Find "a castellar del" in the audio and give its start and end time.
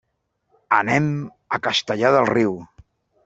1.57-2.29